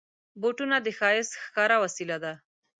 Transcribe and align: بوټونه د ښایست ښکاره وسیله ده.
بوټونه 0.41 0.77
د 0.81 0.87
ښایست 0.97 1.33
ښکاره 1.43 1.77
وسیله 1.83 2.17
ده. 2.23 2.33